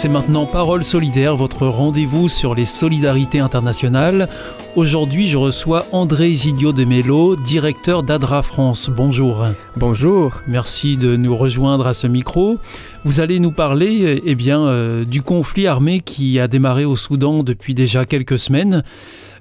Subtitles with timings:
[0.00, 4.30] C'est maintenant Parole solidaire, votre rendez-vous sur les solidarités internationales.
[4.74, 8.88] Aujourd'hui, je reçois André Isidio de Mello, directeur d'ADRA France.
[8.88, 9.44] Bonjour.
[9.76, 10.40] Bonjour.
[10.46, 12.56] Merci de nous rejoindre à ce micro.
[13.04, 17.42] Vous allez nous parler eh bien, euh, du conflit armé qui a démarré au Soudan
[17.42, 18.84] depuis déjà quelques semaines.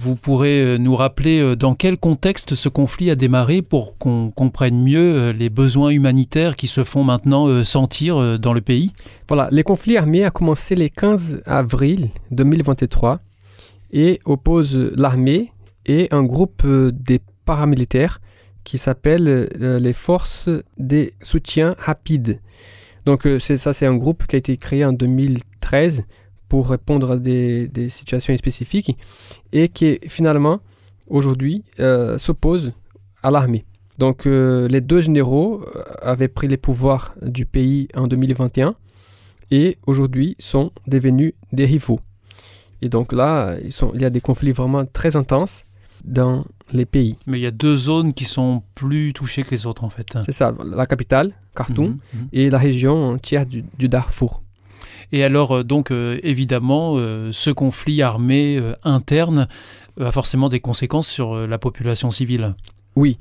[0.01, 4.31] Vous pourrez euh, nous rappeler euh, dans quel contexte ce conflit a démarré pour qu'on
[4.31, 8.93] comprenne mieux euh, les besoins humanitaires qui se font maintenant sentir dans le pays?
[9.27, 13.19] Voilà, les conflits armés a commencé le 15 avril 2023
[13.91, 15.51] et oppose l'armée
[15.85, 18.21] et un groupe des paramilitaires
[18.63, 22.39] qui s'appelle les forces des soutiens rapides.
[23.05, 26.05] Donc ça c'est un groupe qui a été créé en 2013
[26.49, 28.97] pour répondre à des, situations spécifiques
[29.53, 30.59] et qui finalement
[31.07, 32.73] aujourd'hui euh, s'oppose
[33.23, 33.65] à l'armée.
[33.97, 38.75] Donc euh, les deux généraux euh, avaient pris les pouvoirs du pays en 2021
[39.51, 41.99] et aujourd'hui sont devenus des rivaux.
[42.81, 45.65] Et donc là, ils sont, il y a des conflits vraiment très intenses
[46.05, 47.17] dans les pays.
[47.27, 50.17] Mais il y a deux zones qui sont plus touchées que les autres en fait.
[50.23, 52.27] C'est ça, la capitale, Khartoum, mhm, mhm.
[52.31, 54.43] et la région entière du Darfour.
[55.11, 59.47] Et alors, euh, donc, euh, évidemment, euh, ce conflit armé interne
[59.99, 62.55] a forcément des conséquences sur la population civile.
[62.95, 63.17] Oui,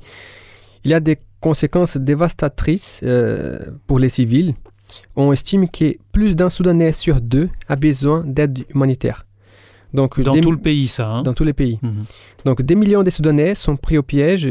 [0.85, 3.03] il y a des conséquences dévastatrices
[3.87, 4.53] pour les civils.
[5.15, 9.25] On estime que plus d'un Soudanais sur deux a besoin d'aide humanitaire.
[9.93, 11.09] Donc, dans tout le pays, ça.
[11.09, 11.79] Hein dans tous les pays.
[11.81, 11.99] Mhm.
[12.45, 14.49] Donc, des millions de Soudanais sont pris au piège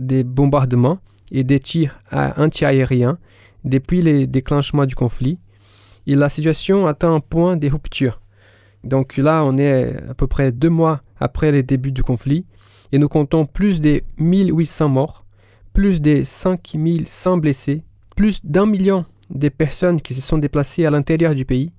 [0.00, 0.98] des bombardements
[1.30, 3.18] et des tirs antiaériens
[3.64, 5.38] depuis les déclenchements du conflit
[6.06, 8.20] et la situation atteint un point de rupture.
[8.84, 12.46] Donc là, on est à peu près deux mois après les débuts du conflit
[12.92, 15.24] et nous comptons plus de 1800 morts,
[15.72, 17.82] plus de 5100 blessés,
[18.14, 21.72] plus d'un million de personnes qui se sont déplacées à l'intérieur du pays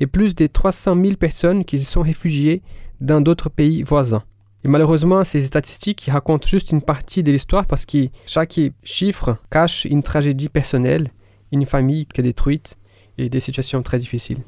[0.00, 2.62] et plus de 300 000 personnes qui se sont réfugiées
[3.00, 4.22] dans d'autres pays voisins.
[4.64, 9.84] Et malheureusement, ces statistiques racontent juste une partie de l'histoire parce que chaque chiffre cache
[9.84, 11.08] une tragédie personnelle,
[11.52, 12.76] une famille qui est détruite,
[13.18, 14.38] et des situations très difficiles.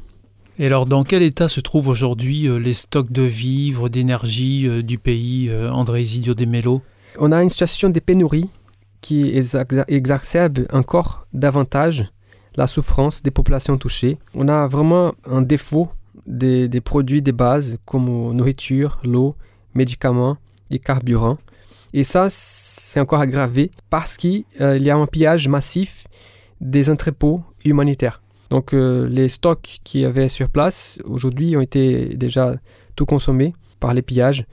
[0.59, 4.83] Et alors, dans quel état se trouvent aujourd'hui euh, les stocks de vivres, d'énergie euh,
[4.83, 6.83] du pays, euh, André Isidio de Mello?
[7.19, 8.49] On a une situation de pénurie
[9.01, 9.33] qui
[9.89, 12.07] exacerbe encore davantage
[12.55, 14.19] la souffrance des populations touchées.
[14.35, 15.89] On a vraiment un défaut
[16.27, 19.35] des, produits de base comme nourriture, l'eau,
[19.75, 20.37] médicaments
[20.71, 21.39] et carburant.
[21.93, 26.07] Et ça, c'est encore aggravé parce qu'il y a un pillage massif
[26.61, 28.22] des entrepôts humanitaires.
[28.53, 32.55] Donc euh, les stocks qui y avait sur place aujourd'hui ont été déjà
[32.97, 34.45] tout consommés par les pillages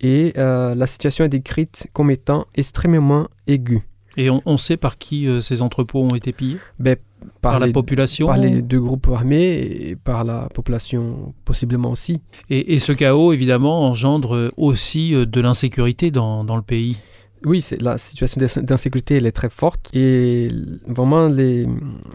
[0.00, 3.82] et euh, la situation est décrite comme étant extrêmement aiguë.
[4.16, 6.56] Et on, sait par qui euh, ces entrepôts ont été pillés?
[6.78, 6.96] Ben,
[7.42, 8.28] par, la population?
[8.28, 9.58] Par les deux groupes armés
[9.90, 12.22] et par la population possiblement aussi.
[12.48, 16.96] Et, ce chaos, évidemment, engendre aussi de l'insécurité dans, dans, le pays.
[17.44, 20.48] Oui, la situation d'insécurité est très forte et
[20.86, 21.66] vraiment les,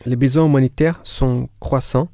[0.06, 2.10] besoins humanitaires sont croissants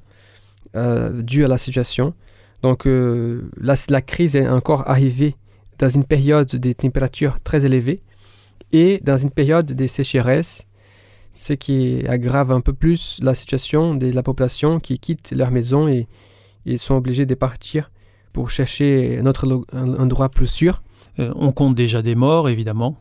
[0.75, 2.13] euh, dus à la situation.
[2.61, 5.35] Donc euh, la, crise est encore arrivée
[5.79, 8.01] dans une période de températures très élevées
[8.71, 10.65] et dans une période de sécheresse,
[11.31, 15.87] ce qui aggrave un peu plus la situation de la population qui quitte leur maison
[15.87, 16.07] et,
[16.77, 17.89] sont obligés de partir
[18.33, 20.83] pour chercher un endroit plus sûr.
[21.19, 22.97] Euh, on compte déjà des morts, évidemment.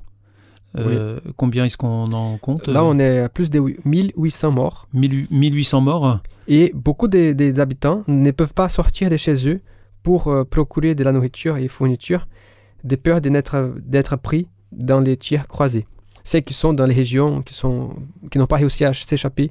[0.76, 4.88] Euh, combien est-ce qu'on en compte Là, on est à plus de 1800 morts.
[4.92, 9.60] 1800 morts Et beaucoup des, habitants ne peuvent pas sortir de chez eux
[10.02, 12.28] pour euh, procurer de la nourriture et fourniture,
[12.84, 15.86] de peur d'être pris dans les tirs croisés.
[16.22, 17.94] ceux qui sont dans les régions qui sont
[18.30, 19.50] qui n'ont pas réussi à s'échapper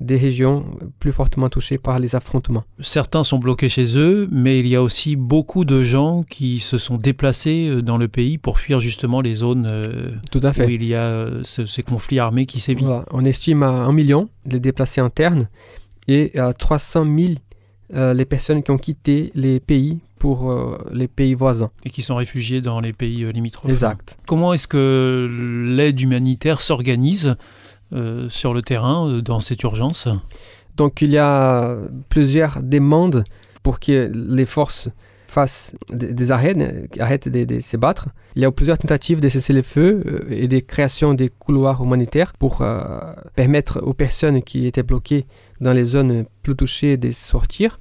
[0.00, 0.64] des régions
[0.98, 2.64] plus fortement touchées par les affrontements.
[2.80, 6.78] Certains sont bloqués chez eux, mais il y a aussi beaucoup de gens qui se
[6.78, 10.66] sont déplacés euh, dans le pays pour fuir justement les zones euh, Tout à fait.
[10.66, 12.86] où il y a euh, ce- ces conflits armés qui sévissent.
[12.86, 13.04] Voilà.
[13.12, 15.48] On estime à 1 million les déplacés internes
[16.08, 17.32] et à 300 000
[17.94, 21.70] euh, les personnes qui ont quitté les pays pour euh, les pays voisins.
[21.84, 23.70] et qui sont réfugiés dans les pays euh, limitrophes.
[23.70, 24.16] Exact.
[24.26, 25.28] Comment est-ce que
[25.76, 27.36] l'aide humanitaire s'organise?
[27.94, 30.08] Euh, sur le terrain euh, dans cette urgence
[30.76, 31.76] Donc il y a
[32.08, 33.24] plusieurs demandes
[33.62, 34.88] pour que les forces
[35.28, 36.56] fassent des, des arrêts,
[36.98, 38.08] arrêtent de, se battre.
[38.34, 41.28] Il y a eu plusieurs tentatives de cesser le feu euh, et de création des
[41.28, 42.64] couloirs humanitaires pour
[43.36, 45.26] permettre aux personnes qui étaient bloquées
[45.60, 47.78] dans les zones plus touchées de sortir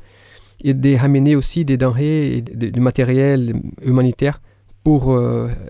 [0.64, 4.42] et de ramener aussi des denrées et du matériel humanitaire
[4.84, 5.20] pour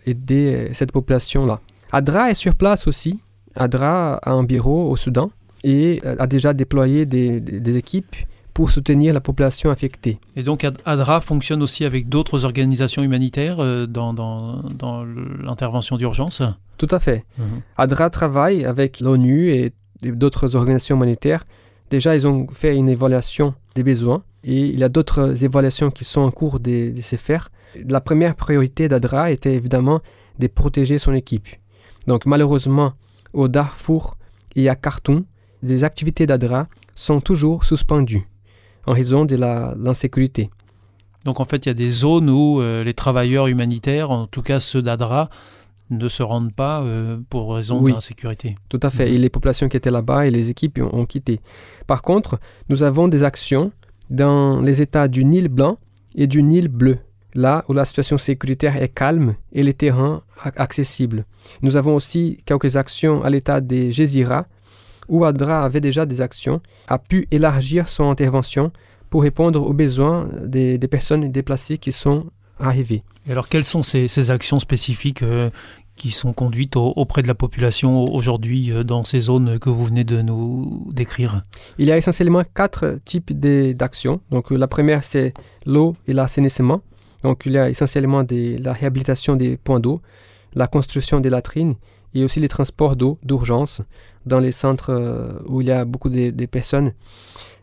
[0.06, 1.62] aider cette population-là.
[1.94, 3.20] ADRA est sur place aussi.
[3.56, 5.32] ADRA a un bureau au Soudan
[5.64, 8.16] et euh, a déjà déployé des, équipes
[8.54, 10.20] pour soutenir la population affectée.
[10.36, 15.98] Et donc Ad- ADRA fonctionne aussi avec d'autres organisations humanitaires euh, dans, dans- dans l'intervention
[15.98, 16.42] d'urgence?
[16.78, 17.24] Tout à fait.
[17.78, 19.74] ADRA travaille avec l'ONU et
[20.04, 21.46] d'autres organisations humanitaires.
[21.90, 26.04] Déjà, ils ont fait une évaluation des besoins et il y a d'autres évaluations qui
[26.04, 27.50] sont en cours de, de se faire.
[27.88, 30.02] La première priorité d'ADRA était évidemment
[30.40, 31.48] de protéger son équipe.
[32.08, 32.94] Donc malheureusement,
[33.34, 34.18] au Darfour
[34.56, 35.26] et à Khartoum,
[35.62, 38.28] les activités d'ADRA sont toujours suspendues
[38.86, 40.50] en raison de l'insécurité.
[41.26, 44.42] Donc en fait, il y a des zones où euh, les travailleurs humanitaires, en tout
[44.42, 45.30] cas ceux d'ADRA,
[45.90, 47.94] ne se rendent pas euh, pour raison Oui.
[47.94, 48.56] d'insécurité.
[48.70, 49.06] Tout à fait.
[49.08, 49.14] Mhm.
[49.16, 51.40] Et les populations qui étaient là-bas et les équipes ont, ont quitté.
[51.88, 52.40] Par contre,
[52.70, 53.72] nous avons des actions
[54.10, 55.78] dans les États du Nil blanc
[56.16, 57.00] et du Nil bleu,
[57.36, 60.22] là où la situation sécuritaire est calme et les terrains
[60.56, 61.26] accessibles.
[61.62, 64.46] Nous avons aussi quelques actions à l'État des Gézira,
[65.10, 68.72] où ADRA avait déjà des actions, a pu élargir son intervention
[69.10, 72.26] pour répondre aux besoins des, des personnes déplacées qui sont
[72.60, 73.04] arrivées.
[73.28, 75.50] Et alors quelles sont ces, ces actions spécifiques euh,
[75.96, 79.86] qui sont conduites au- auprès de la population aujourd'hui euh, dans ces zones que vous
[79.86, 81.44] venez de nous décrire?
[81.78, 84.22] Il y a essentiellement quatre types d'actions.
[84.32, 85.34] Donc, la première, c'est
[85.66, 86.82] l'eau et l'assainissement.
[87.24, 90.02] Donc, il y a essentiellement la réhabilitation des points d'eau,
[90.54, 91.76] la construction des latrines
[92.14, 93.82] et aussi les transports d'eau d'urgence
[94.26, 96.94] dans les centres euh, où il y a beaucoup de, personnes.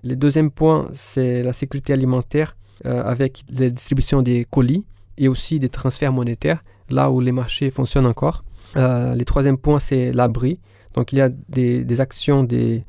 [0.02, 4.84] Le deuxième point, c'est la sécurité alimentaire euh, avec la distribution des colis
[5.18, 8.44] et aussi des transferts monétaires là où les marchés fonctionnent encore.
[8.76, 10.58] Euh, le troisième point, c'est l'abri.
[10.94, 12.84] Donc, il y a des, actions des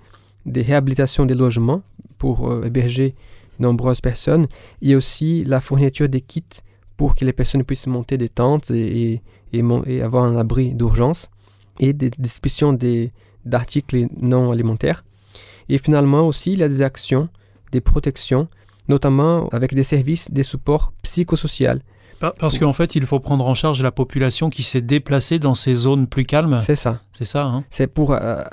[0.48, 1.84] des réhabilitations des logements
[2.18, 3.14] pour héberger
[3.62, 4.48] nombreuses personnes
[4.82, 6.44] et aussi la fourniture des kits
[6.98, 9.22] pour que les personnes puissent monter des tentes et,
[10.04, 11.30] avoir un abri d'urgence
[11.80, 12.78] et des distributions
[13.46, 15.04] d'articles non alimentaires.
[15.70, 17.30] Et finalement aussi, il y a des actions,
[17.72, 18.48] des protections,
[18.88, 21.80] notamment avec des services, des supports psychosociaux.
[22.20, 25.56] Pa- Parce qu'en fait, il faut prendre en charge la population qui s'est déplacée dans
[25.56, 26.60] ces zones plus calmes.
[26.62, 27.02] C'est ça.
[27.14, 28.44] C'est ça, hein C'est pour euh,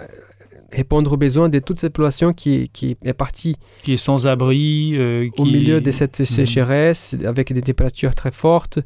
[0.73, 4.93] répondre aux besoins de toute cette population qui, qui est partie Qui est sans abri.
[4.97, 8.79] euh, au qui- milieu de cette sécheresse, avec des températures très fortes,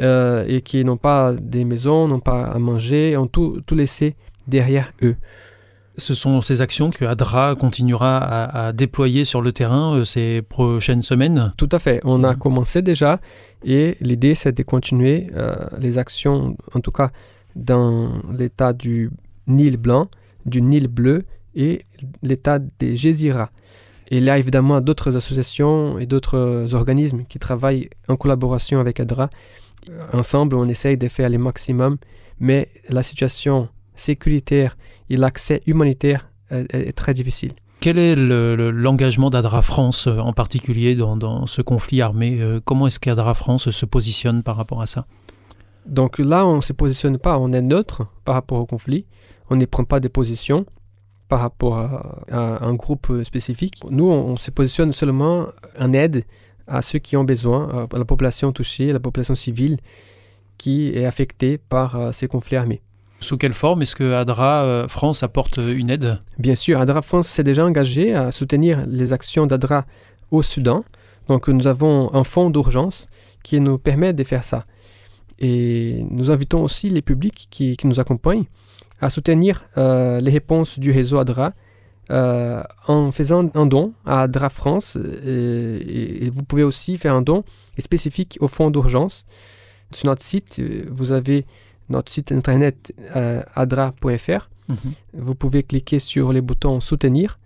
[0.00, 4.14] euh, et qui n'ont pas des maisons, n'ont pas à manger, ont tout, tout laissé
[4.46, 5.16] derrière eux.
[5.98, 10.42] Ce sont ces actions que ADRA continuera à, à déployer sur le terrain euh, ces
[10.42, 11.54] prochaines semaines?
[11.56, 12.00] Tout à fait.
[12.04, 12.38] On a Mhm.
[12.38, 13.18] commencé déjà,
[13.64, 17.10] et l'idée c'est de continuer euh, les actions, en tout cas
[17.56, 19.10] dans l'état du
[19.46, 20.08] Nil blanc,
[20.46, 21.24] du Nil bleu
[21.54, 21.82] et
[22.22, 23.50] l'état des Gézira.
[24.10, 29.28] Et a évidemment d'autres associations et d'autres organismes qui travaillent en collaboration avec ADRA.
[30.12, 31.96] Ensemble, on essaye de faire le maximum,
[32.38, 34.76] mais la situation sécuritaire
[35.10, 37.52] et l'accès humanitaire euh, est, très difficile.
[37.80, 42.38] Quel est le- le- l'engagement d'ADRA France euh, en particulier dans, dans ce conflit armé
[42.40, 45.06] Euh, Comment est-ce qu'ADRA France se positionne par rapport à ça?
[45.86, 49.06] Donc là, on ne se positionne pas, on est neutre par rapport au conflit.
[49.50, 50.66] On ne prend pas de position
[51.28, 53.74] par rapport à, à un groupe spécifique.
[53.90, 55.46] Nous, on, on se positionne seulement
[55.78, 56.24] en aide
[56.66, 59.78] à ceux qui ont besoin, à la population touchée, à la population civile
[60.58, 62.80] qui est affectée par euh, ces conflits armés.
[63.20, 66.18] Sous quelle forme est-ce que ADRA euh, France apporte une aide?
[66.38, 69.86] Bien sûr, ADRA France s'est déjà engagé à soutenir les actions d'ADRA
[70.30, 70.84] au Soudan.
[71.28, 73.06] Donc nous avons un fonds d'urgence
[73.42, 74.64] qui nous permet de faire ça.
[75.38, 78.44] Et nous invitons aussi les publics qui, qui nous accompagnent
[79.00, 81.52] à soutenir euh, les réponses du réseau ADRA
[82.10, 84.96] euh, en faisant un don à ADRA France.
[84.96, 87.44] euh, Et, et vous pouvez aussi faire un don
[87.78, 89.26] spécifique au fonds d'urgence.
[89.92, 91.44] Sur notre site, vous avez
[91.88, 92.92] notre site internet
[93.54, 94.48] adra.fr.
[94.68, 94.76] Mhm.
[95.14, 97.38] Vous pouvez cliquer sur les boutons Soutenir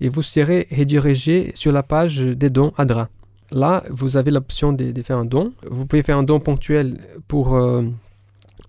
[0.00, 3.08] et vous serez redirigé sur la page des dons ADRA.
[3.52, 5.52] Là, vous avez l'option de, faire un don.
[5.70, 7.82] Vous pouvez faire un don ponctuel pour euh,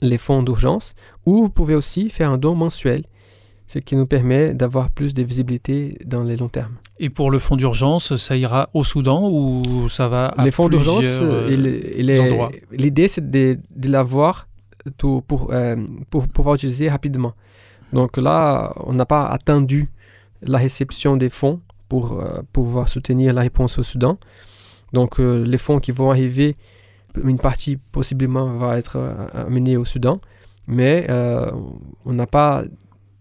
[0.01, 0.93] les fonds d'urgence
[1.25, 3.05] ou vous pouvez aussi faire un don mensuel,
[3.67, 6.75] ce qui nous permet d'avoir plus de visibilité dans les longs termes.
[6.99, 10.69] Et pour le fonds d'urgence, ça ira au Soudan ou ça va à Les fonds
[10.69, 14.47] d'urgence, euh, l'idée c'est de, l'avoir
[15.27, 15.77] pour, euh,
[16.09, 17.33] pour pouvoir utiliser rapidement.
[17.93, 19.89] Donc là, on n'a pas attendu
[20.41, 24.17] la réception des fonds pour euh, pouvoir soutenir la réponse au Soudan.
[24.93, 26.55] Donc euh, les fonds qui vont arriver,
[27.21, 30.21] une partie possiblement va être euh, amenée au Soudan,
[30.67, 31.07] mais
[32.05, 32.63] on n'a pas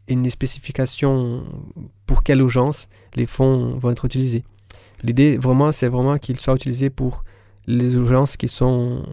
[0.07, 1.45] une spécification
[2.07, 4.45] pour quelle urgence les fonds vont être utilisés.
[5.03, 7.25] L'idée vraiment, c'est vraiment qu'ils soient utilisés pour
[7.67, 9.05] les urgences qui sont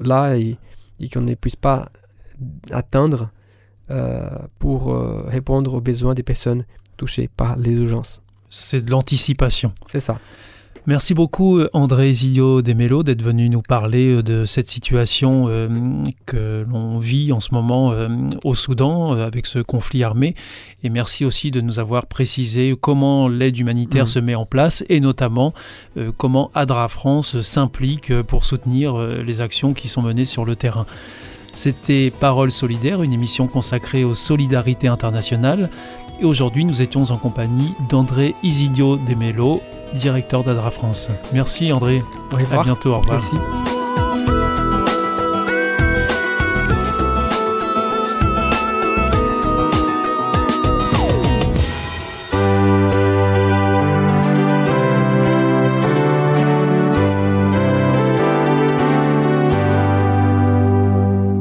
[0.00, 0.58] là et,
[1.00, 1.90] et qu'on ne puisse pas
[2.70, 3.30] atteindre
[4.58, 4.94] pour
[5.26, 6.64] répondre aux besoins des personnes
[6.98, 8.20] touchés par les urgences.
[8.50, 9.72] C'est de l'anticipation.
[9.86, 10.18] C'est ça.
[10.86, 15.68] Merci beaucoup André Zilio Desmelo d'être venu nous parler euh, de cette situation euh,
[16.26, 18.08] que l'on vit en ce moment euh,
[18.42, 20.34] au Soudan avec ce conflit armé
[20.82, 24.08] et merci aussi de nous avoir précisé comment l'aide humanitaire mmh.
[24.08, 25.54] se met en place et notamment
[26.16, 30.86] comment ADRA France s'implique pour soutenir les actions qui sont menées sur le terrain.
[31.54, 35.68] C'était Parole solidaire, une émission consacrée aux solidarités internationales.
[36.22, 39.60] Et aujourd'hui, nous étions en compagnie d'André Isidio Demelo,
[39.92, 41.08] directeur d'Adra France.
[41.32, 42.00] Merci André.
[42.30, 42.60] Au revoir.
[42.60, 42.92] À bientôt.
[42.94, 43.20] Au revoir.
[43.20, 43.36] Merci.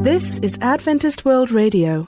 [0.03, 2.07] This is Adventist World Radio.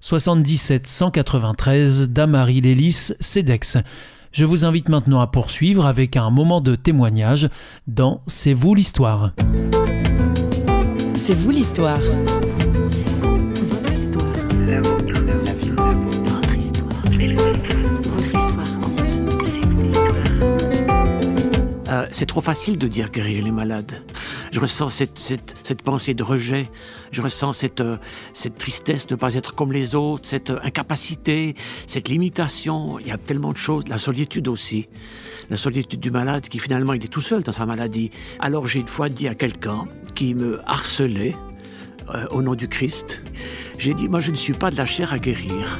[0.00, 3.76] 77 193 Damary Lélis, CEDEX.
[4.32, 7.48] Je vous invite maintenant à poursuivre avec un moment de témoignage
[7.86, 9.32] dans C'est vous l'histoire.
[11.16, 12.00] C'est vous l'histoire.
[21.90, 24.02] Euh, c'est trop facile de dire guérir les malades.
[24.52, 26.68] Je ressens cette, cette, pensée de rejet,
[27.10, 27.96] je ressens cette, euh,
[28.32, 31.56] cette tristesse de ne pas être comme les autres, cette incapacité,
[31.86, 32.98] cette limitation.
[33.00, 34.88] Il y a tellement de choses, la solitude aussi.
[35.48, 38.10] La solitude du malade qui finalement il est tout seul dans sa maladie.
[38.38, 41.34] Alors j'ai une fois dit à quelqu'un qui me harcelait
[42.14, 43.22] euh, au nom du Christ,
[43.78, 45.78] j'ai dit, moi je ne suis pas de la chair à guérir.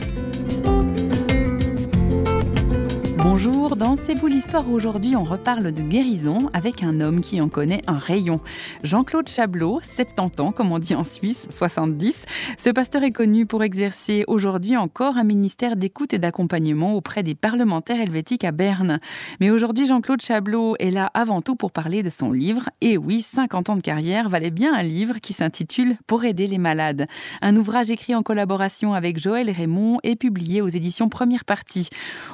[3.42, 7.48] Bonjour, dans C'est vous l'histoire aujourd'hui, on reparle de guérison avec un homme qui en
[7.48, 8.38] connaît un rayon.
[8.82, 12.26] Jean-Claude Chablot, 70 ans, comme on dit en Suisse, 70.
[12.58, 17.34] Ce pasteur est connu pour exercer aujourd'hui encore un ministère d'écoute et d'accompagnement auprès des
[17.34, 19.00] parlementaires helvétiques à Berne.
[19.40, 22.68] Mais aujourd'hui, Jean-Claude Chablot est là avant tout pour parler de son livre.
[22.82, 26.58] Et oui, 50 ans de carrière valait bien un livre qui s'intitule Pour aider les
[26.58, 27.06] malades.
[27.40, 31.88] Un ouvrage écrit en collaboration avec Joël Raymond et publié aux éditions Première Partie.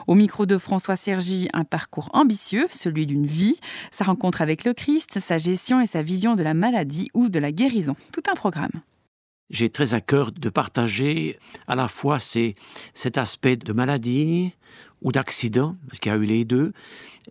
[0.09, 3.59] Au micro de France Sergi un parcours ambitieux, celui d'une vie,
[3.91, 7.39] sa rencontre avec le Christ, sa gestion et sa vision de la maladie ou de
[7.39, 7.97] la guérison.
[8.13, 8.83] Tout un programme.
[9.49, 11.39] J'ai très à cœur de partager
[11.69, 14.53] à la fois cet aspect de maladie
[15.03, 16.73] ou d'accident, parce qu'il y a eu les deux,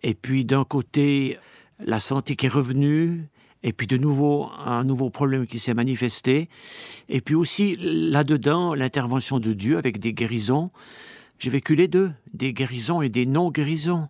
[0.02, 1.38] et puis d'un côté
[1.78, 3.28] la santé qui est revenue,
[3.62, 6.48] et puis de nouveau un nouveau problème qui s'est manifesté,
[7.08, 10.70] et puis aussi là-dedans l'intervention de Dieu avec des guérisons,
[11.38, 14.08] j'ai vécu les deux, des guérisons et des non-guérisons.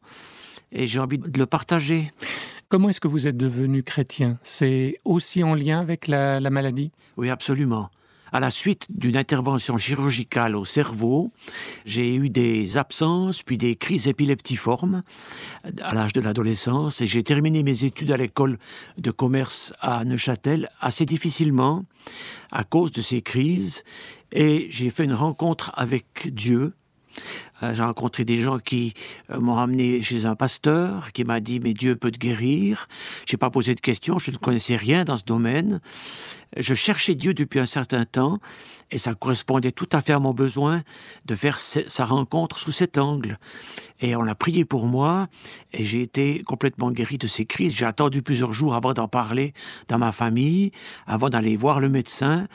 [0.73, 2.11] Et j'ai envie de le partager.
[2.69, 4.39] Comment est-ce que vous êtes devenu chrétien?
[4.43, 6.91] C'est aussi en lien avec la, maladie?
[7.17, 7.91] Oui, absolument.
[8.33, 11.31] À la suite d'une intervention chirurgicale au cerveau,
[11.85, 15.05] j'ai eu des absences, puis des crises épileptiformes
[15.81, 18.59] à l'âge de l'adolescence, et j'ai terminé mes études à l'école
[18.99, 21.85] de commerce à Neuchâtel assez difficilement
[22.51, 23.85] à cause de ces crises
[24.33, 26.75] Et j'ai fait une rencontre avec Dieu.
[27.63, 28.95] Euh, j'ai rencontré des gens qui
[29.31, 32.89] euh, m'ont amené chez un pasteur qui m'a dit mais Dieu peut te guérir.
[33.27, 35.81] J'ai pas posé de questions, je ne connaissais rien dans ce domaine.
[36.57, 38.39] Je cherchais Dieu depuis un certain temps
[38.91, 40.83] et ça correspondait tout à fait à mon besoin
[41.25, 43.39] de faire sa rencontre sous cet angle.
[44.01, 45.29] Et on a prié pour moi
[45.73, 47.75] et j'ai été complètement guéri de ces crises.
[47.75, 49.55] J'ai attendu plusieurs jours avant d'en parler
[49.89, 50.71] dans ma famille,
[51.07, 52.47] avant d'aller voir le médecin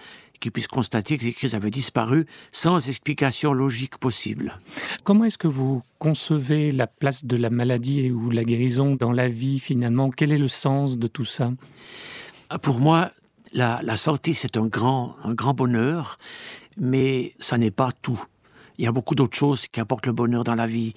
[0.41, 4.57] qui puisse constater que ces crises avaient disparu sans explication logique possible.
[5.05, 9.29] Comment est-ce que vous concevez la place de la maladie ou la guérison dans la
[9.29, 10.10] vie finalement?
[10.10, 11.51] Quel est le sens de tout ça?
[12.62, 13.12] Pour moi,
[13.53, 16.17] la, santé, c'est un grand, un grand bonheur,
[16.77, 18.21] mais ça n'est pas tout.
[18.77, 20.93] Il y a beaucoup d'autres choses qui apportent le bonheur dans la vie.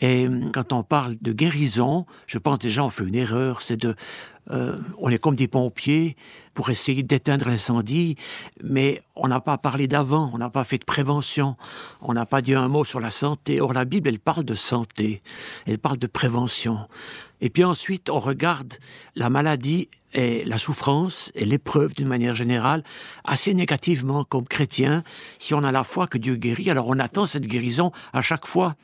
[0.00, 3.94] Et quand on parle de guérison, je pense déjà on fait une erreur, c'est de
[4.50, 6.16] euh, on est comme des pompiers
[6.54, 8.16] pour essayer d'éteindre l'incendie,
[8.62, 11.56] mais on n'a pas parlé d'avant, on n'a pas fait de prévention,
[12.00, 13.60] on n'a pas dit un mot sur la santé.
[13.60, 15.22] Or, la Bible, elle parle de santé,
[15.66, 16.78] elle parle de prévention.
[17.40, 18.74] Et puis ensuite, on regarde
[19.14, 22.82] la maladie et la souffrance et l'épreuve d'une manière générale
[23.24, 25.04] assez négativement comme chrétien.
[25.38, 28.46] Si on a la foi que Dieu guérit, alors on attend cette guérison à chaque
[28.46, 28.74] fois.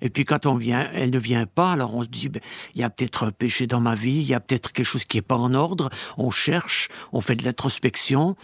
[0.00, 2.40] Et puis quand on vient, elle ne vient pas, alors on se dit, ben,
[2.74, 5.04] il y a peut-être un péché dans ma vie, il y a peut-être quelque chose
[5.04, 5.90] qui n'est pas en ordre.
[6.16, 8.36] On cherche, on fait de l'introspection.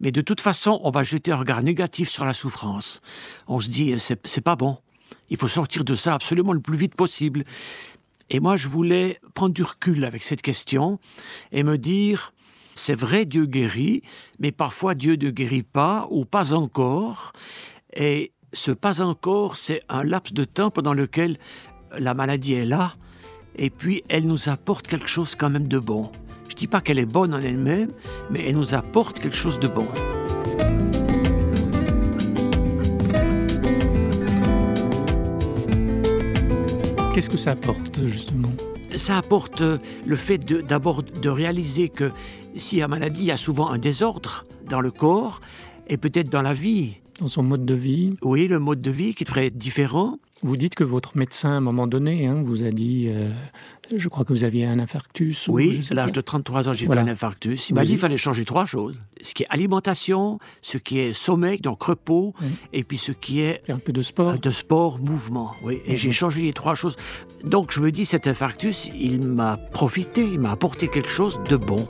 [0.00, 3.00] Mais de toute façon, on va jeter un regard négatif sur la souffrance.
[3.46, 4.78] On se dit, c'est pas bon.
[5.30, 7.44] Il faut sortir de ça absolument le plus vite possible.
[8.30, 10.98] Et moi, je voulais prendre du recul avec cette question
[11.52, 12.32] et me dire,
[12.74, 14.02] c'est vrai, Dieu guérit,
[14.38, 17.32] mais parfois Dieu ne guérit pas ou pas encore.
[17.94, 21.38] Et ce pas encore, c'est un laps de temps pendant lequel
[21.98, 22.96] la maladie est là,
[23.56, 26.10] et puis elle nous apporte quelque chose quand même de bon.
[26.48, 27.92] Je ne dis pas qu'elle est bonne en elle-même,
[28.30, 29.86] mais elle nous apporte quelque chose de bon.
[37.18, 38.52] Qu'est-ce que ça apporte justement
[38.94, 42.12] Ça apporte euh, le fait d'abord de, réaliser que
[42.54, 45.40] s'il y a maladie, il y a souvent un désordre dans le corps
[45.88, 46.94] et peut-être dans la vie.
[47.18, 50.18] Dans son mode de vie Oui, le mode de vie qui devrait être différent.
[50.42, 53.28] Vous dites que votre médecin, à un moment donné, hein, vous a dit, euh,
[53.94, 55.48] je crois que vous aviez un infarctus.
[55.48, 57.70] Oui, à l'âge de 33 ans, j'ai fait un infarctus.
[57.70, 59.02] Il m'a dit qu'il fallait changer trois choses.
[59.20, 62.34] Ce qui est alimentation, ce qui est sommeil, donc repos,
[62.72, 63.62] et puis ce qui est...
[63.68, 64.38] Un peu de sport.
[64.38, 65.80] De sport, mouvement, oui.
[65.86, 66.96] Et j'ai changé les trois choses.
[67.44, 71.56] Donc je me dis, cet infarctus, il m'a profité, il m'a apporté quelque chose de
[71.56, 71.86] bon.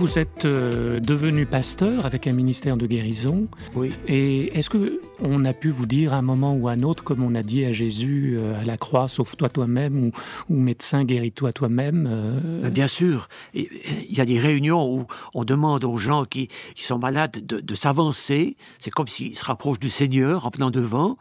[0.00, 3.48] Vous êtes euh, devenu pasteur avec un ministère de guérison.
[3.74, 3.92] Oui.
[4.08, 7.04] Et est-ce que on a pu vous dire à un moment ou à un autre,
[7.04, 10.10] comme on a dit à Jésus euh, à la croix, sauve-toi toi-même,
[10.48, 12.70] ou, médecin, guéris-toi toi-même euh?
[12.70, 13.28] Bien sûr.
[13.52, 13.68] Il
[14.08, 18.56] y a des réunions où on demande aux gens qui, sont malades de, s'avancer.
[18.78, 21.18] C'est comme s'ils se rapprochent du Seigneur en venant devant.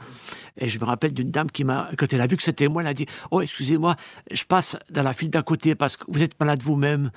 [0.58, 2.82] Et je me rappelle d'une dame qui m'a, quand elle a vu que c'était moi,
[2.82, 3.98] elle a dit Oh, excusez-moi,
[4.32, 7.12] je passe dans la file d'à côté parce que vous êtes malade vous-même.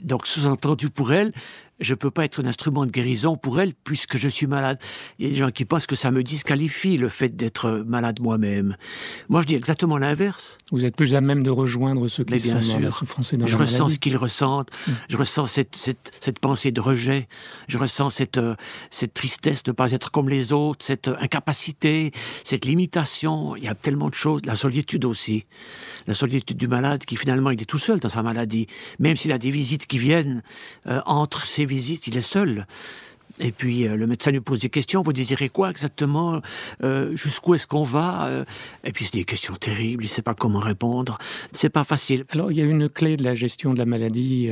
[0.00, 1.32] Donc, sous-entendu pour elle,
[1.80, 4.78] je ne peux pas être un instrument de guérison pour elle puisque je suis malade.
[5.18, 8.20] Il y a des gens qui pensent que ça me disqualifie le fait d'être malade
[8.20, 8.76] moi-même.
[9.28, 10.58] Moi, je dis exactement l'inverse.
[10.70, 13.46] Vous êtes plus à même de rejoindre ceux qui sont dans la souffrance et dans
[13.46, 14.70] je ressens ce qu'ils ressentent.
[14.86, 14.92] Mm.
[15.08, 17.28] Je ressens cette, cette, cette, pensée de rejet.
[17.68, 18.54] Je ressens cette, euh,
[18.90, 22.12] cette tristesse de ne pas être comme les autres, cette euh, incapacité,
[22.44, 23.56] cette limitation.
[23.56, 24.42] Il y a tellement de choses.
[24.44, 25.46] La solitude aussi.
[26.06, 28.66] La solitude du malade qui finalement il est tout seul dans sa maladie.
[28.98, 30.42] Même s'il a des visites qui viennent
[30.86, 32.66] euh, entre ses visite, il est seul.
[33.40, 36.40] Et puis euh, le médecin lui pose des questions, vous désirez quoi exactement?
[36.82, 38.26] Euh, Jusqu'où est-ce qu'on va?
[38.26, 38.44] Euh,
[38.84, 41.18] Et puis c'est des questions terribles, il ne sait pas comment répondre,
[41.52, 42.24] c'est pas facile.
[42.28, 44.48] Alors il y a une clé de la gestion de la maladie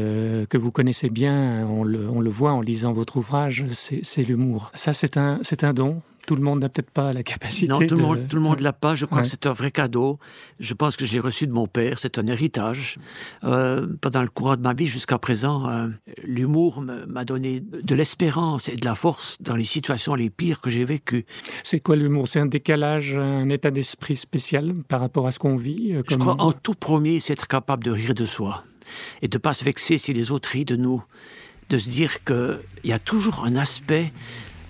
[0.48, 4.70] que vous connaissez bien, on le, voit en lisant votre ouvrage, c'est l'humour.
[4.74, 7.68] Ça c'est un don tout le monde n'a peut-être pas la capacité.
[7.68, 8.94] Non, tout le monde, tout le monde l'a pas.
[8.94, 10.18] Je crois que c'est un vrai cadeau.
[10.58, 11.98] Je pense que je l'ai reçu de mon père.
[11.98, 12.96] C'est un héritage.
[13.44, 15.88] Euh, pendant le courant de ma vie jusqu'à présent, euh,
[16.24, 20.70] l'humour m'a donné de l'espérance et de la force dans les situations les pires que
[20.70, 21.24] j'ai vécues.
[21.62, 22.28] C'est quoi l'humour?
[22.28, 25.94] C'est un décalage, un état d'esprit spécial par rapport à ce qu'on vit.
[25.94, 28.64] Euh, je crois en tout premier, c'est être capable de rire de soi
[29.22, 31.02] et de pas se vexer si les autres rient de nous
[31.70, 34.12] de se dire qu'il y a toujours un aspect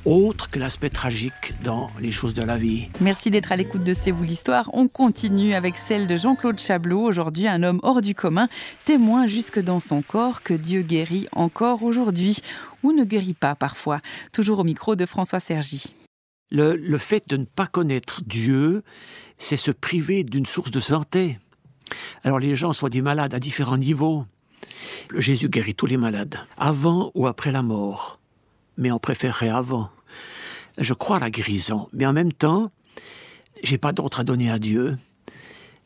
[0.05, 2.89] autre que l'aspect tragique dans les choses de la vie.
[3.01, 4.71] Merci d'être à l'écoute de C'est vous l'histoire.
[4.73, 8.49] On continue avec celle de Jean-Claude Chablot, aujourd'hui un homme hors du commun,
[8.85, 12.39] témoin jusque dans son corps que Dieu guérit encore aujourd'hui,
[12.83, 14.01] ou ne guérit pas parfois.
[14.33, 15.95] Toujours au micro de François Sergi.
[16.51, 18.83] Le, le fait de ne pas connaître Dieu,
[19.39, 21.39] c'est se priver d'une source de santé.
[22.25, 24.25] Alors les gens sont des malades à différents niveaux.
[25.17, 28.20] Jésus guérit tous les malades, avant ou après la mort.
[28.81, 29.91] Mais on préférerait avant.
[30.79, 32.73] Je crois à la guérison, mais en même temps,
[33.63, 34.99] j'ai pas d'autre à donner à Dieu.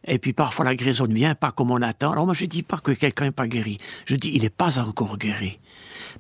[0.06, 2.12] Et puis parfois la guérison ne vient pas comme on attend.
[2.12, 4.78] Alors moi je dis pas que quelqu'un n'est pas guéri, je dis il n'est pas
[4.78, 5.58] encore guéri.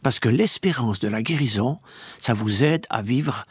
[0.02, 1.78] Parce que l'espérance de la guérison,
[2.18, 3.46] ça vous aide à vivre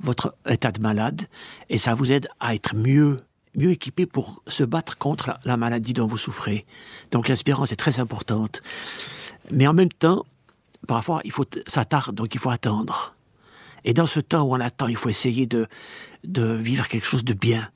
[0.00, 1.22] votre état de malade
[1.70, 3.20] et ça vous aide à être mieux,
[3.54, 6.64] mieux équipé pour se battre contre la maladie dont vous souffrez.
[7.10, 8.62] Donc l'espérance est très importante.
[9.50, 10.24] Mais en même temps,
[10.86, 13.14] parfois il faut ça tarde, donc il faut attendre.
[13.84, 15.66] Et dans ce temps où on attend, il faut essayer de,
[16.24, 17.70] de vivre quelque chose de bien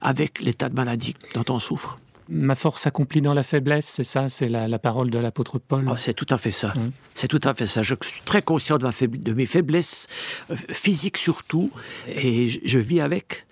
[0.00, 1.98] avec l'état de maladie dont on souffre.
[2.28, 5.88] Ma force s'accomplit dans la faiblesse, c'est ça, c'est la, la parole de l'apôtre Paul.
[5.90, 6.74] Oh, c'est tout à fait ça.
[7.14, 7.80] C'est tout à fait ça.
[7.82, 10.08] Je suis très conscient de, ma faibli- de mes faiblesses,
[10.50, 11.70] euh, physiques surtout,
[12.06, 13.46] et je, je vis avec.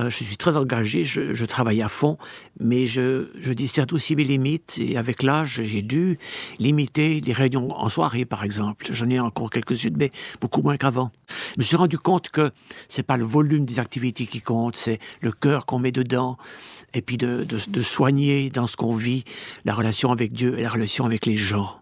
[0.00, 2.16] Euh, je suis très engagé, je, travaille à fond,
[2.58, 3.52] mais je, je
[3.94, 4.78] aussi mes limites.
[4.78, 6.18] Et avec l'âge, j'ai dû
[6.58, 8.86] limiter les réunions en soirée, par exemple.
[8.90, 10.10] J'en ai encore quelques-unes, mais
[10.40, 11.10] beaucoup moins qu'avant.
[11.54, 12.50] Je me suis rendu compte que
[12.88, 16.38] c'est pas le volume des activités qui compte, c'est le cœur qu'on met dedans,
[16.94, 19.24] et puis de, de soigner dans ce qu'on vit
[19.64, 21.80] la relation avec Dieu et la relation avec les gens.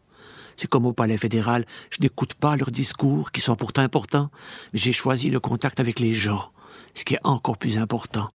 [0.58, 4.28] C'est comme au palais fédéral, je n'écoute pas leurs discours, qui sont pourtant importants,
[4.72, 6.50] mais j'ai choisi le contact avec les gens,
[6.98, 8.28] ce qui est encore plus important.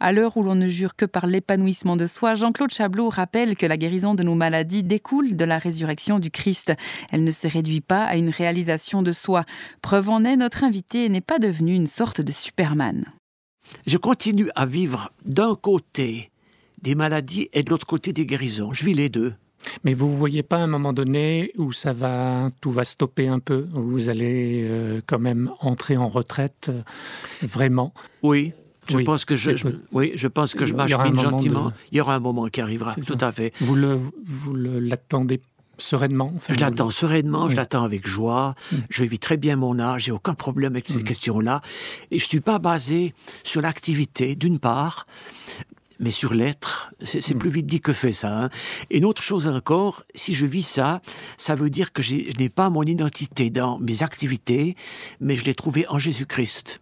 [0.00, 3.66] À l'heure où l'on ne jure que par l'épanouissement de soi, Jean-Claude Chablot rappelle que
[3.66, 6.72] la guérison de nos maladies découle de la résurrection du Christ.
[7.10, 9.44] Elle ne se réduit pas à une réalisation de soi.
[9.82, 13.04] Preuve en est, notre invité n'est pas devenu une sorte de Superman.
[13.86, 16.30] Je continue à vivre d'un côté
[16.82, 18.72] des maladies et de l'autre côté des guérisons.
[18.72, 19.34] Je vis les deux.
[19.84, 23.28] Mais vous ne voyez pas à un moment donné où ça va, tout va stopper
[23.28, 26.80] un peu, où vous allez euh, quand même entrer en retraite, euh,
[27.46, 27.92] vraiment?
[28.22, 28.52] Oui.
[28.88, 31.68] Je Oui, pense que je, je- oui, je pense que je m'achemine moment gentiment.
[31.68, 32.92] de- Il y aura un moment qui arrivera.
[32.92, 33.52] Tout à fait.
[33.60, 33.94] Vous le,
[34.26, 35.40] vous le- l'attendez
[35.78, 38.54] sereinement enfin, Je l'attends sereinement, je l'attends avec joie.
[38.70, 38.76] Mm.
[38.90, 41.04] Je vis très bien mon âge, j'ai aucun problème avec ces Mm.
[41.04, 41.62] questions-là.
[42.10, 45.06] Et je suis pas basé sur l'activité, d'une part,
[46.00, 46.92] mais sur l'être.
[47.02, 47.38] C'est Mm.
[47.38, 48.44] plus vite dit que fait, ça.
[48.44, 48.50] hein.
[48.90, 51.00] Et une autre chose encore, si je vis ça,
[51.38, 54.76] ça veut dire que je n'ai pas mon identité dans mes activités,
[55.20, 56.80] mais je l'ai trouvée en Jésus-Christ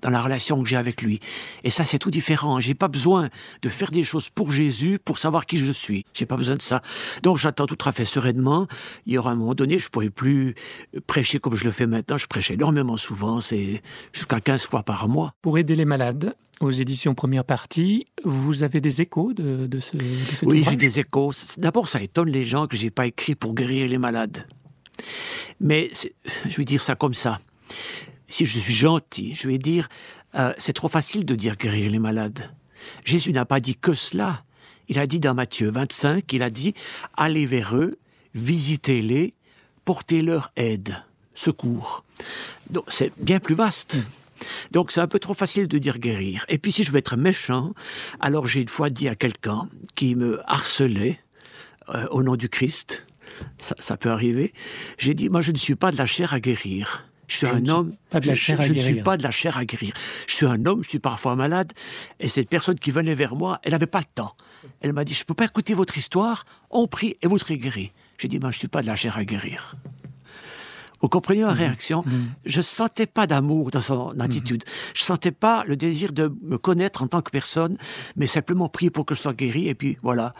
[0.00, 1.20] dans la relation que j'ai avec lui.
[1.64, 2.58] Et ça, c'est tout différent.
[2.60, 3.28] J'ai pas besoin
[3.60, 6.06] de faire des choses pour Jésus pour savoir qui je suis.
[6.14, 6.80] J'ai pas besoin de ça.
[7.22, 8.66] Donc, j'attends tout à fait sereinement.
[9.06, 10.54] Il y aura un moment donné, je pourrai plus
[11.06, 12.16] prêcher comme je le fais maintenant.
[12.18, 13.40] Je prêche énormément souvent.
[13.40, 15.34] C'est jusqu'à 15 fois par mois.
[15.42, 19.96] Pour aider les malades, aux éditions première partie, vous avez des échos de, de, ce,
[19.96, 21.32] de cet Oui, j'ai des échos.
[21.58, 24.46] D'abord, ça étonne les gens que j'ai pas écrit pour guérir les malades.
[25.60, 25.90] Mais
[26.46, 27.40] je vais dire ça comme ça.
[28.28, 29.88] Si je suis gentil, je vais dire
[30.34, 32.50] euh, c'est trop facile de dire guérir les malades.
[33.04, 34.44] Jésus n'a pas dit que cela.
[34.88, 36.74] Il a dit dans Matthieu 25, il a dit
[37.16, 37.98] allez vers eux,
[38.34, 39.32] visitez-les,
[39.84, 41.02] portez-leur aide,
[41.34, 42.04] secours.
[42.70, 43.98] Donc c'est bien plus vaste.
[44.70, 46.44] Donc c'est un peu trop facile de dire guérir.
[46.48, 47.72] Et puis si je veux être méchant,
[48.20, 51.20] alors j'ai une fois dit à quelqu'un qui me harcelait
[51.94, 53.06] euh, au nom du Christ,
[53.58, 54.52] ça, ça peut arriver,
[54.98, 57.08] j'ai dit, moi je ne suis pas de la chair à guérir.
[57.28, 57.94] Je suis Je un homme.
[58.10, 59.94] pas de la je- chair je, ne suis pas de la chair à guérir.
[60.26, 61.72] Je suis un homme, je suis parfois malade.
[62.20, 64.36] Et cette personne qui venait vers moi, elle n'avait pas le temps.
[64.82, 67.56] Elle m'a dit, je ne peux pas écouter votre histoire, on prie et vous serez
[67.56, 67.92] guéri.
[68.18, 69.76] J'ai dit, moi je ne suis pas de la chair à guérir.
[71.02, 72.04] Vous comprenez ma réaction?
[72.46, 74.64] Je ne sentais pas d'amour dans son attitude.
[74.94, 77.76] Je ne sentais pas le désir de me connaître en tant que personne,
[78.16, 79.68] mais simplement prier pour que je sois guéri.
[79.68, 80.32] Et puis voilà,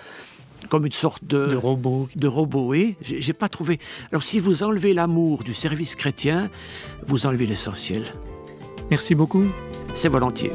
[0.68, 2.68] comme une sorte de, de robots de robot.
[2.68, 3.80] Oui, j'ai pas trouvé.
[4.10, 6.48] Alors si vous enlevez l'amour du service chrétien,
[7.04, 8.04] vous enlevez l'essentiel.
[8.90, 9.44] Merci beaucoup.
[9.94, 10.52] C'est volontiers.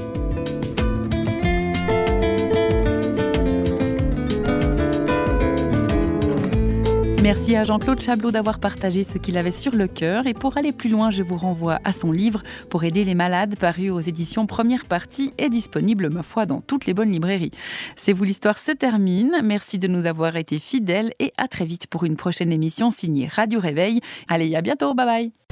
[7.24, 10.28] Merci à Jean-Claude Chablot d'avoir partagé ce qu'il avait sur le cœur.
[10.28, 13.58] Et pour aller plus loin, je vous renvoie à son livre Pour aider les malades,
[13.58, 17.52] paru aux éditions Première Partie et disponible, ma foi, dans toutes les bonnes librairies.
[17.96, 19.42] C'est vous, l'histoire se termine.
[19.44, 23.28] Merci de nous avoir été fidèles et à très vite pour une prochaine émission signée
[23.28, 24.00] Radio Réveil.
[24.30, 24.94] Allez, à bientôt.
[24.94, 25.06] Bye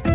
[0.04, 0.15] bye.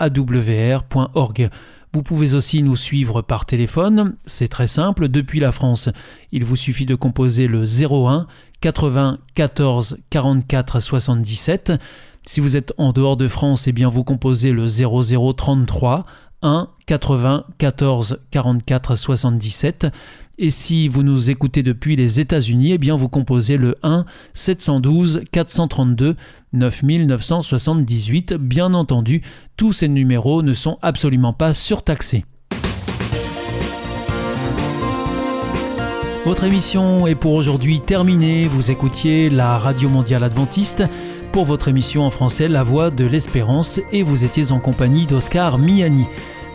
[0.00, 1.50] www.awr.org.
[1.94, 5.88] Vous pouvez aussi nous suivre par téléphone, c'est très simple, depuis la France.
[6.32, 8.26] Il vous suffit de composer le 01
[8.60, 11.72] 80 14 44 77.
[12.26, 16.04] Si vous êtes en dehors de France, eh bien vous composez le 0033
[16.42, 19.88] 1 80 14 44 77.
[20.40, 25.22] Et si vous nous écoutez depuis les États-Unis, eh bien vous composez le 1 712
[25.32, 26.16] 432
[26.52, 28.34] 9978.
[28.34, 29.22] Bien entendu,
[29.56, 32.24] tous ces numéros ne sont absolument pas surtaxés.
[36.24, 38.46] Votre émission est pour aujourd'hui terminée.
[38.46, 40.84] Vous écoutiez la Radio Mondiale Adventiste
[41.38, 45.56] pour votre émission en français La Voix de l'Espérance et vous étiez en compagnie d'Oscar
[45.56, 46.04] Miani.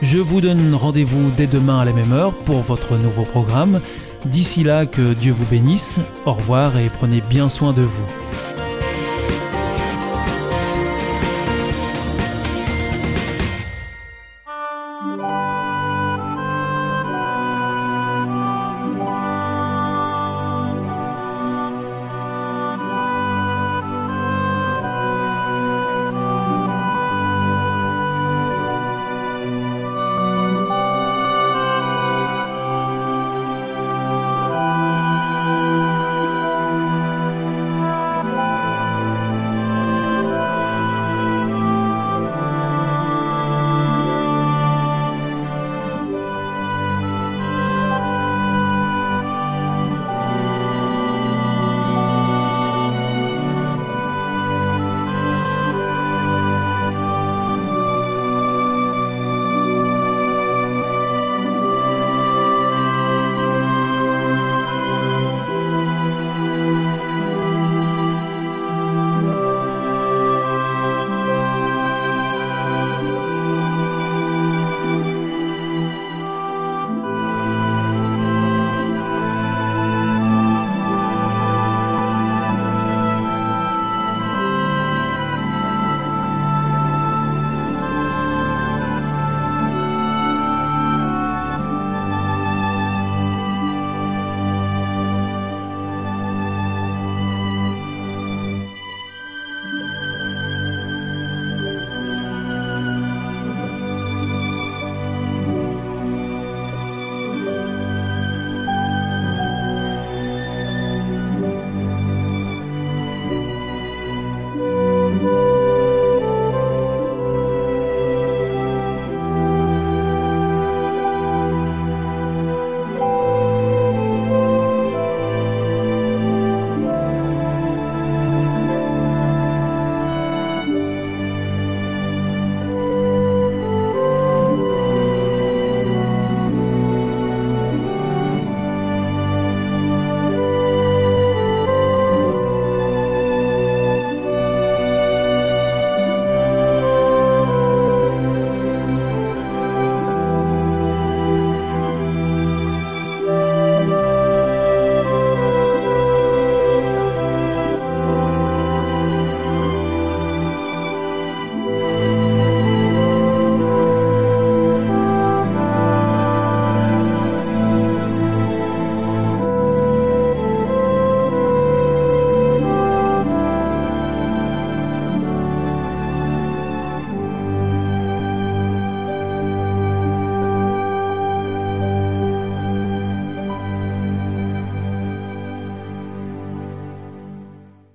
[0.01, 3.79] Je vous donne rendez-vous dès demain à la même heure pour votre nouveau programme.
[4.25, 6.01] D'ici là, que Dieu vous bénisse.
[6.25, 8.42] Au revoir et prenez bien soin de vous.